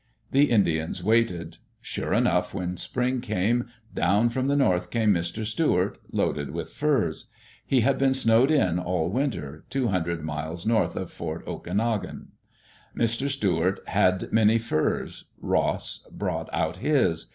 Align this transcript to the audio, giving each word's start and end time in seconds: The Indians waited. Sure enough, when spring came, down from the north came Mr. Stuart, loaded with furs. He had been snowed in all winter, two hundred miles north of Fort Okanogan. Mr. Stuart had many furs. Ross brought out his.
The 0.31 0.49
Indians 0.49 1.03
waited. 1.03 1.59
Sure 1.79 2.11
enough, 2.11 2.55
when 2.55 2.75
spring 2.75 3.21
came, 3.21 3.67
down 3.93 4.29
from 4.29 4.47
the 4.47 4.55
north 4.55 4.89
came 4.89 5.13
Mr. 5.13 5.45
Stuart, 5.45 5.99
loaded 6.11 6.49
with 6.49 6.71
furs. 6.71 7.27
He 7.67 7.81
had 7.81 7.99
been 7.99 8.15
snowed 8.15 8.49
in 8.49 8.79
all 8.79 9.11
winter, 9.11 9.63
two 9.69 9.89
hundred 9.89 10.23
miles 10.23 10.65
north 10.65 10.95
of 10.95 11.11
Fort 11.11 11.45
Okanogan. 11.45 12.29
Mr. 12.97 13.29
Stuart 13.29 13.79
had 13.85 14.31
many 14.31 14.57
furs. 14.57 15.25
Ross 15.39 15.99
brought 16.11 16.49
out 16.51 16.77
his. 16.77 17.27